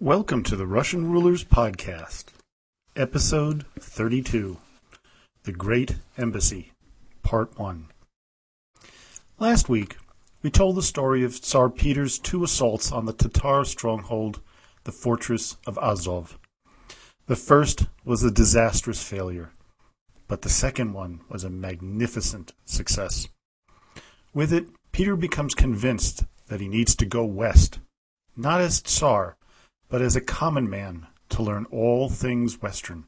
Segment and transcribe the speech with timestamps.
[0.00, 2.24] Welcome to the Russian Rulers Podcast,
[2.96, 4.56] Episode 32
[5.44, 6.72] The Great Embassy,
[7.22, 7.86] Part 1.
[9.38, 9.96] Last week,
[10.42, 14.40] we told the story of Tsar Peter's two assaults on the Tatar stronghold,
[14.82, 16.40] the fortress of Azov.
[17.26, 19.52] The first was a disastrous failure,
[20.26, 23.28] but the second one was a magnificent success.
[24.34, 27.78] With it, Peter becomes convinced that he needs to go west,
[28.36, 29.36] not as Tsar,
[29.94, 33.04] but as a common man to learn all things Western.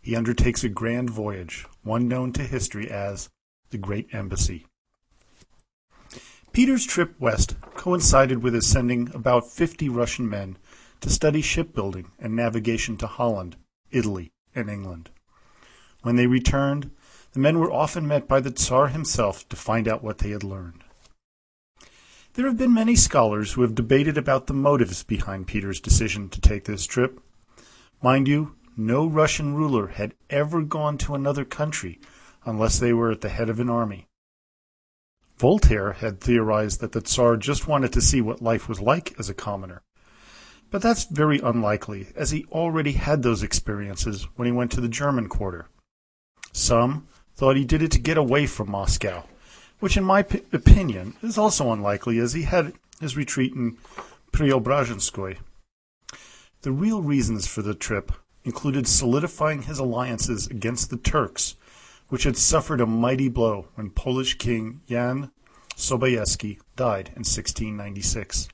[0.00, 3.28] He undertakes a grand voyage, one known to history as
[3.70, 4.66] the Great Embassy.
[6.52, 10.58] Peter's trip west coincided with his sending about 50 Russian men
[11.00, 13.56] to study shipbuilding and navigation to Holland,
[13.90, 15.10] Italy, and England.
[16.02, 16.92] When they returned,
[17.32, 20.44] the men were often met by the Tsar himself to find out what they had
[20.44, 20.84] learned.
[22.36, 26.38] There have been many scholars who have debated about the motives behind Peter's decision to
[26.38, 27.18] take this trip.
[28.02, 31.98] Mind you, no Russian ruler had ever gone to another country
[32.44, 34.06] unless they were at the head of an army.
[35.38, 39.30] Voltaire had theorized that the Tsar just wanted to see what life was like as
[39.30, 39.80] a commoner.
[40.70, 44.88] But that's very unlikely, as he already had those experiences when he went to the
[44.88, 45.70] German quarter.
[46.52, 49.24] Some thought he did it to get away from Moscow
[49.80, 53.76] which in my p- opinion is also unlikely as he had his retreat in
[54.32, 55.38] Preobrazhenskoye.
[56.62, 58.12] The real reasons for the trip
[58.44, 61.56] included solidifying his alliances against the Turks,
[62.08, 65.30] which had suffered a mighty blow when Polish King Jan
[65.76, 68.48] Sobieski died in 1696.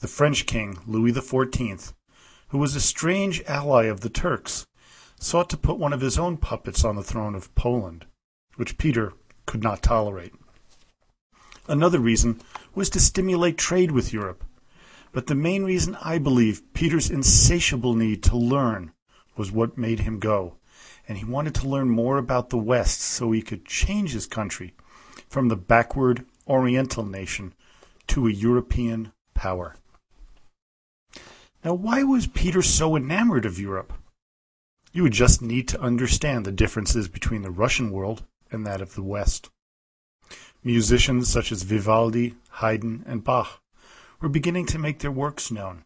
[0.00, 1.92] The French king, Louis XIV,
[2.48, 4.66] who was a strange ally of the Turks,
[5.18, 8.06] sought to put one of his own puppets on the throne of Poland,
[8.56, 9.14] which Peter
[9.46, 10.32] could not tolerate.
[11.68, 12.40] Another reason
[12.74, 14.44] was to stimulate trade with Europe.
[15.12, 18.92] But the main reason I believe Peter's insatiable need to learn
[19.36, 20.56] was what made him go.
[21.06, 24.74] And he wanted to learn more about the West so he could change his country
[25.28, 27.54] from the backward Oriental nation
[28.08, 29.76] to a European power.
[31.64, 33.92] Now, why was Peter so enamored of Europe?
[34.92, 38.94] You would just need to understand the differences between the Russian world and that of
[38.94, 39.50] the West.
[40.62, 43.60] Musicians such as Vivaldi, Haydn, and Bach
[44.20, 45.84] were beginning to make their works known.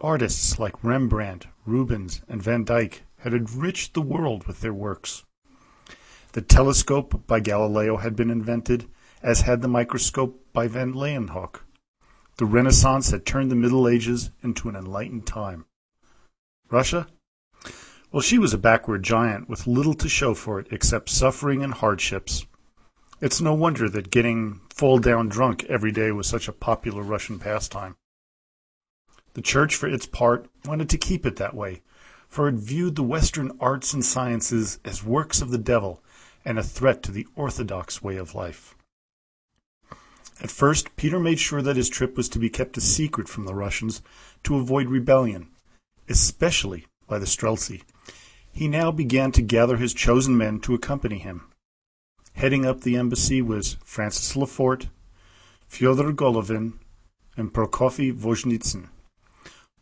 [0.00, 5.24] Artists like Rembrandt, Rubens, and Van Dyck had enriched the world with their works.
[6.32, 8.88] The telescope by Galileo had been invented,
[9.22, 11.60] as had the microscope by van Leeuwenhoek.
[12.38, 15.66] The Renaissance had turned the Middle Ages into an enlightened time.
[16.70, 17.06] Russia
[18.12, 21.72] well, she was a backward giant with little to show for it except suffering and
[21.72, 22.46] hardships.
[23.22, 27.38] It's no wonder that getting fall down drunk every day was such a popular Russian
[27.38, 27.96] pastime.
[29.32, 31.80] The Church, for its part, wanted to keep it that way,
[32.28, 36.02] for it viewed the Western arts and sciences as works of the devil
[36.44, 38.74] and a threat to the orthodox way of life.
[40.42, 43.46] At first, Peter made sure that his trip was to be kept a secret from
[43.46, 44.02] the Russians
[44.42, 45.48] to avoid rebellion,
[46.08, 47.82] especially by the Streltsy,
[48.52, 51.48] he now began to gather his chosen men to accompany him.
[52.34, 54.88] Heading up the embassy was Francis Lefort,
[55.66, 56.74] Fyodor Golovin,
[57.36, 58.88] and Prokofy Vozhnitsyn.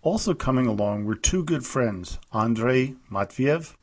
[0.03, 3.75] Also coming along were two good friends, Andrei Matviev,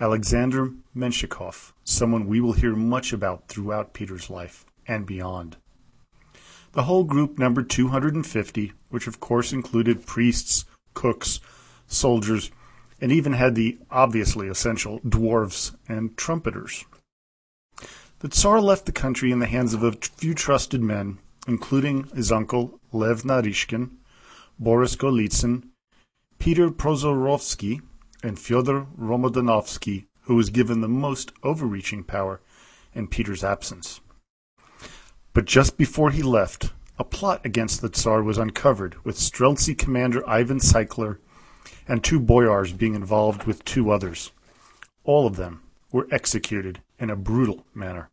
[0.00, 5.56] Alexander Menshikov, someone we will hear much about throughout Peter's life and beyond.
[6.72, 10.64] The whole group numbered 250, which of course included priests,
[10.94, 11.40] cooks,
[11.86, 12.50] soldiers,
[13.00, 16.84] and even had the obviously essential dwarves and trumpeters.
[18.20, 22.32] The Tsar left the country in the hands of a few trusted men, including his
[22.32, 23.90] uncle Lev Naryshkin,
[24.58, 25.68] Boris Golitsyn,
[26.38, 27.80] Peter Prozorovsky,
[28.22, 32.40] and Fyodor Romodanovsky, who was given the most overreaching power
[32.92, 34.00] in Peter's absence.
[35.32, 40.28] But just before he left, a plot against the Tsar was uncovered, with Streltsy commander
[40.28, 41.18] Ivan Tsykler
[41.88, 44.30] and two boyars being involved with two others.
[45.04, 48.10] All of them were executed in a brutal manner.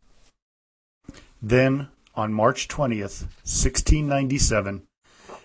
[1.42, 4.82] Then, on March 20th, 1697,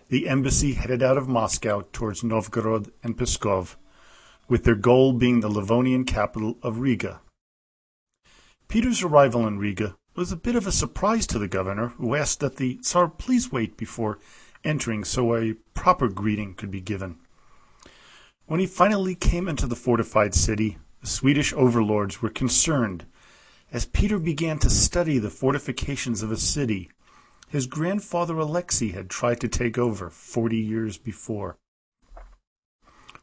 [0.07, 3.75] the embassy headed out of Moscow towards Novgorod and Pskov,
[4.47, 7.21] with their goal being the Livonian capital of Riga.
[8.67, 12.39] Peter's arrival in Riga was a bit of a surprise to the governor, who asked
[12.39, 14.19] that the Tsar please wait before
[14.63, 17.17] entering so a proper greeting could be given.
[18.51, 23.05] When he finally came into the fortified city, the Swedish overlords were concerned
[23.71, 26.89] as Peter began to study the fortifications of a city
[27.47, 31.55] his grandfather Alexei had tried to take over forty years before.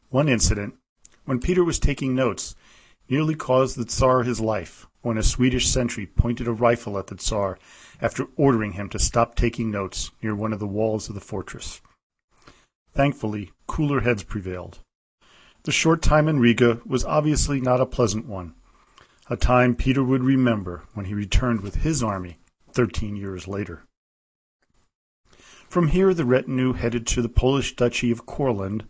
[0.09, 0.77] One incident,
[1.25, 2.55] when Peter was taking notes,
[3.07, 7.15] nearly caused the Tsar his life when a Swedish sentry pointed a rifle at the
[7.15, 7.59] Tsar
[8.01, 11.81] after ordering him to stop taking notes near one of the walls of the fortress.
[12.95, 14.79] Thankfully, cooler heads prevailed.
[15.63, 18.53] The short time in Riga was obviously not a pleasant one,
[19.29, 22.37] a time Peter would remember when he returned with his army
[22.71, 23.83] thirteen years later.
[25.67, 28.85] From here the retinue headed to the Polish duchy of Courland,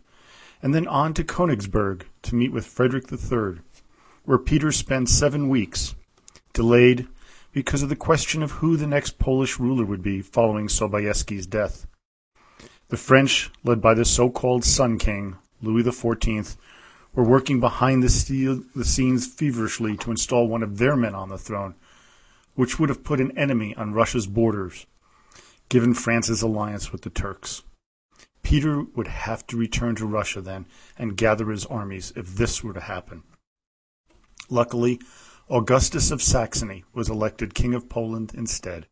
[0.62, 3.62] and then on to Königsberg to meet with Frederick III,
[4.24, 5.96] where Peter spent seven weeks,
[6.52, 7.08] delayed
[7.52, 11.86] because of the question of who the next Polish ruler would be following Sobieski's death.
[12.88, 16.56] The French, led by the so-called Sun King, Louis XIV,
[17.14, 21.38] were working behind the, the scenes feverishly to install one of their men on the
[21.38, 21.74] throne,
[22.54, 24.86] which would have put an enemy on Russia's borders,
[25.68, 27.62] given France's alliance with the Turks.
[28.42, 30.66] Peter would have to return to Russia then
[30.98, 33.22] and gather his armies if this were to happen.
[34.48, 35.00] Luckily,
[35.48, 38.86] Augustus of Saxony was elected King of Poland instead.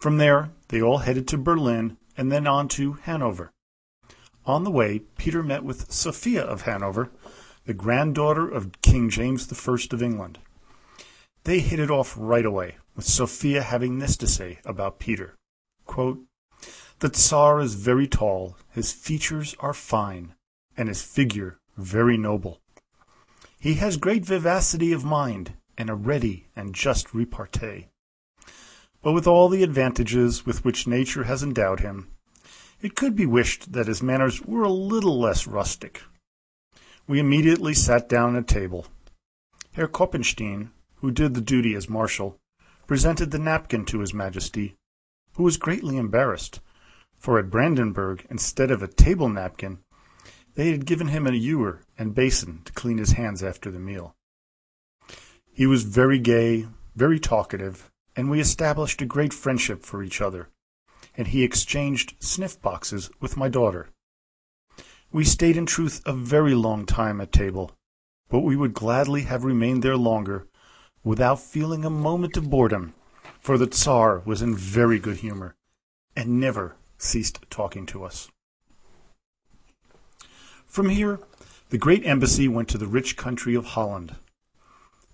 [0.00, 3.52] From there, they all headed to Berlin and then on to Hanover.
[4.46, 7.10] On the way, Peter met with Sophia of Hanover,
[7.66, 10.38] the granddaughter of King James I of England.
[11.44, 15.36] They hit it off right away, with Sophia having this to say about Peter.
[15.88, 20.34] The Tsar is very tall, his features are fine,
[20.76, 22.60] and his figure very noble.
[23.58, 27.88] He has great vivacity of mind, and a ready and just repartee.
[29.02, 32.08] But with all the advantages with which nature has endowed him,
[32.82, 36.02] it could be wished that his manners were a little less rustic.
[37.06, 38.86] We immediately sat down at table.
[39.72, 42.38] Herr Koppenstein, who did the duty as marshal,
[42.86, 44.76] presented the napkin to his majesty,
[45.34, 46.60] who was greatly embarrassed,
[47.16, 49.78] for at Brandenburg, instead of a table napkin,
[50.54, 54.14] they had given him a ewer and basin to clean his hands after the meal.
[55.52, 56.66] He was very gay,
[56.96, 60.48] very talkative, and we established a great friendship for each other,
[61.20, 63.90] and he exchanged sniff boxes with my daughter.
[65.12, 67.72] We stayed in truth a very long time at table,
[68.30, 70.46] but we would gladly have remained there longer
[71.04, 72.94] without feeling a moment of boredom,
[73.38, 75.56] for the Tsar was in very good humor,
[76.16, 78.30] and never ceased talking to us.
[80.64, 81.20] From here,
[81.68, 84.16] the great embassy went to the rich country of Holland.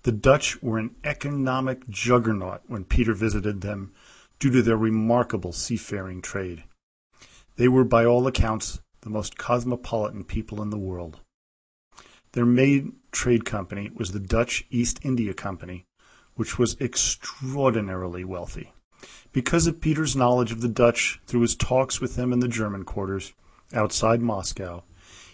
[0.03, 3.91] The Dutch were an economic juggernaut when Peter visited them
[4.39, 6.63] due to their remarkable seafaring trade.
[7.55, 11.19] They were, by all accounts, the most cosmopolitan people in the world.
[12.33, 15.85] Their main trade company was the Dutch East India Company,
[16.35, 18.73] which was extraordinarily wealthy.
[19.31, 22.83] Because of Peter's knowledge of the Dutch through his talks with them in the German
[22.83, 23.33] quarters,
[23.73, 24.83] outside Moscow,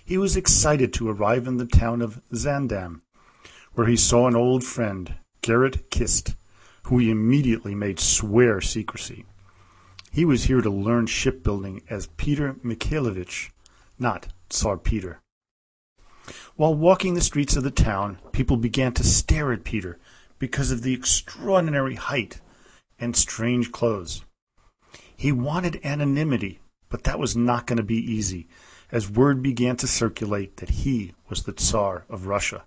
[0.05, 3.01] he was excited to arrive in the town of Zaandam,
[3.73, 6.35] where he saw an old friend, Gerrit Kist,
[6.87, 9.25] who he immediately made swear secrecy.
[10.11, 13.49] He was here to learn shipbuilding as Peter Mikhailovich,
[13.97, 15.19] not Tsar Peter.
[16.55, 19.99] While walking the streets of the town, people began to stare at Peter
[20.39, 22.41] because of the extraordinary height
[22.99, 24.23] and strange clothes.
[25.15, 26.59] He wanted anonymity,
[26.89, 28.47] but that was not going to be easy,
[28.91, 32.65] as word began to circulate that he was the Tsar of Russia.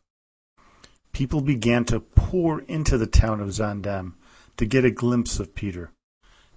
[1.16, 4.12] People began to pour into the town of Zaandam
[4.58, 5.90] to get a glimpse of Peter.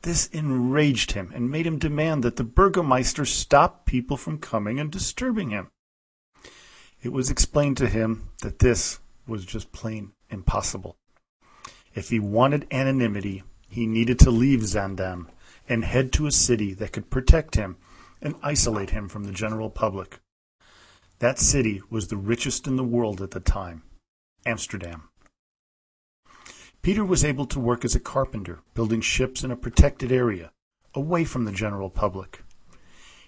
[0.01, 4.92] This enraged him and made him demand that the Burgomeister stop people from coming and
[4.92, 5.70] disturbing him.
[7.01, 10.98] It was explained to him that this was just plain impossible.
[11.96, 15.28] If he wanted anonymity, he needed to leave Zaandam
[15.70, 17.78] and head to a city that could protect him
[18.22, 20.20] and isolate him from the general public.
[21.20, 23.84] That city was the richest in the world at the time,
[24.46, 25.10] Amsterdam.
[26.81, 30.51] Peter was able to work as a carpenter, building ships in a protected area,
[30.93, 32.43] away from the general public.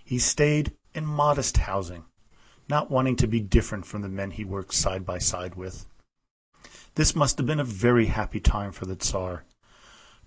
[0.03, 2.05] He stayed in modest housing,
[2.69, 5.85] not wanting to be different from the men he worked side by side with.
[6.95, 9.43] This must have been a very happy time for the Tsar,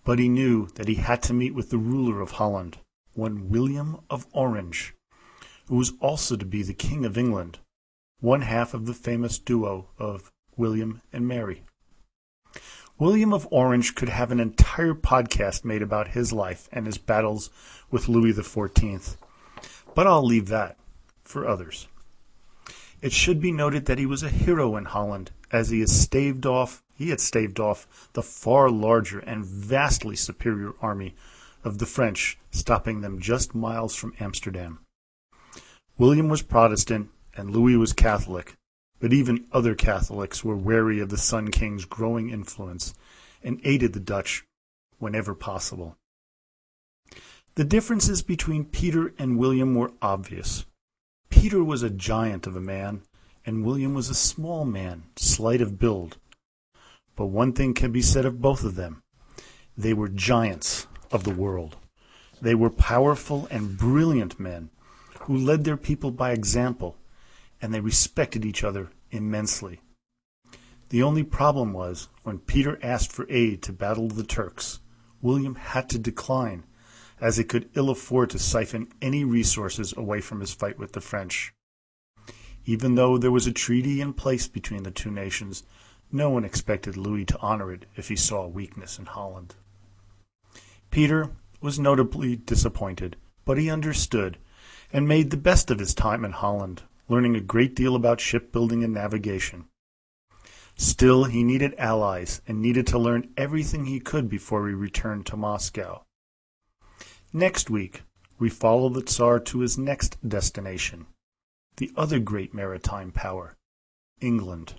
[0.04, 2.78] but he knew that he had to meet with the ruler of Holland,
[3.14, 4.94] one William of Orange,
[5.66, 7.58] who was also to be the King of England,
[8.20, 11.62] one half of the famous duo of William and Mary.
[12.99, 17.50] William of Orange could have an entire podcast made about his life and his battles
[17.90, 19.16] with Louis XIV,
[19.94, 20.76] but I'll leave that
[21.25, 21.88] for others.
[23.02, 25.84] It should be noted that he was a hero in Holland, as he
[26.46, 31.14] off he had staved off the far larger and vastly superior army
[31.64, 34.78] of the French, stopping them just miles from Amsterdam.
[35.99, 38.54] William was Protestant, and Louis was Catholic,
[39.04, 42.94] but even other Catholics were wary of the Sun King's growing influence
[43.42, 44.46] and aided the Dutch
[44.99, 45.99] whenever possible.
[47.56, 50.64] The differences between Peter and William were obvious.
[51.28, 53.02] Peter was a giant of a man,
[53.44, 56.16] and William was a small man, slight of build.
[57.14, 59.02] But one thing can be said of both of them
[59.76, 61.76] they were giants of the world.
[62.40, 64.70] They were powerful and brilliant men
[65.25, 66.96] who led their people by example,
[67.64, 69.80] and they respected each other immensely.
[70.90, 74.80] The only problem was when Peter asked for aid to battle the Turks,
[75.23, 76.64] William had to decline,
[77.23, 81.00] as he could ill afford to siphon any resources away from his fight with the
[81.00, 81.54] French.
[82.66, 85.62] Even though there was a treaty in place between the two nations,
[86.12, 89.54] no one expected Louis to honor it if he saw weakness in Holland.
[90.90, 91.30] Peter
[91.62, 93.16] was notably disappointed,
[93.47, 94.37] but he understood
[94.92, 98.82] and made the best of his time in Holland, learning a great deal about shipbuilding
[98.82, 99.66] and navigation.
[100.76, 105.37] Still, he needed allies and needed to learn everything he could before he returned to
[105.37, 106.02] Moscow.
[107.32, 108.02] Next week,
[108.38, 111.06] we follow the Tsar to his next destination,
[111.76, 113.56] the other great maritime power,
[114.20, 114.75] England.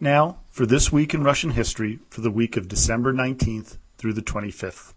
[0.00, 4.22] Now, for this week in Russian history, for the week of December 19th through the
[4.22, 4.92] 25th.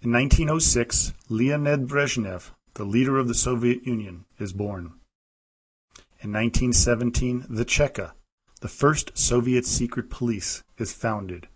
[0.00, 4.92] In 1906, Leonid Brezhnev, the leader of the Soviet Union, is born.
[6.20, 8.12] In 1917, the Cheka,
[8.60, 11.48] the first Soviet secret police, is founded.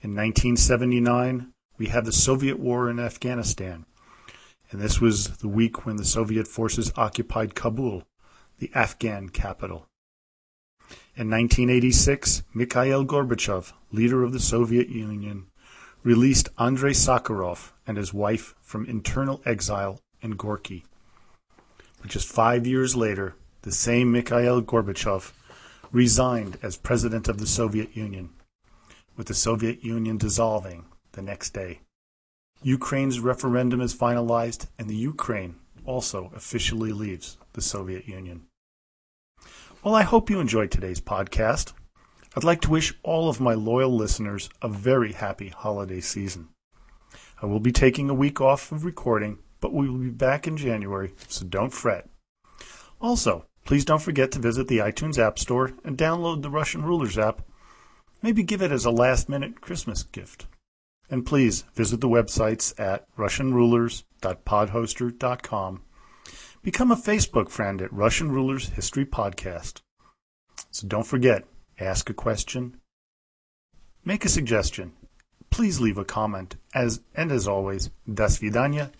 [0.00, 3.84] In 1979, we have the Soviet war in Afghanistan,
[4.70, 8.04] and this was the week when the Soviet forces occupied Kabul,
[8.60, 9.88] the Afghan capital.
[11.16, 15.48] In 1986, Mikhail Gorbachev, leader of the Soviet Union,
[16.08, 20.86] released Andrei Sakharov and his wife from internal exile in Gorky.
[22.00, 25.32] But just five years later, the same Mikhail Gorbachev
[25.92, 28.30] resigned as president of the Soviet Union,
[29.18, 31.80] with the Soviet Union dissolving the next day.
[32.62, 38.46] Ukraine's referendum is finalized, and the Ukraine also officially leaves the Soviet Union.
[39.84, 41.74] Well, I hope you enjoyed today's podcast.
[42.38, 46.50] I'd like to wish all of my loyal listeners a very happy holiday season.
[47.42, 50.56] I will be taking a week off of recording, but we will be back in
[50.56, 52.08] January, so don't fret.
[53.00, 57.18] Also, please don't forget to visit the iTunes App Store and download the Russian Rulers
[57.18, 57.42] app.
[58.22, 60.46] Maybe give it as a last minute Christmas gift.
[61.10, 65.82] And please visit the websites at russianrulers.podhoster.com.
[66.62, 69.80] Become a Facebook friend at Russian Rulers History Podcast.
[70.70, 71.44] So don't forget,
[71.79, 72.77] ask a question,
[74.05, 74.93] make a suggestion,
[75.49, 78.91] please leave a comment, as and as always, до свидания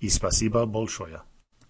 [0.00, 1.22] и спасибо большое.